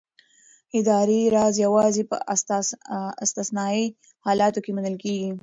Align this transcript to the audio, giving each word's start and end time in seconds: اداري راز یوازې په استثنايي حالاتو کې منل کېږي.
اداري 0.79 1.21
راز 1.35 1.53
یوازې 1.65 2.03
په 2.09 2.15
استثنايي 3.23 3.85
حالاتو 4.25 4.59
کې 4.63 4.71
منل 4.77 4.95
کېږي. 5.03 5.29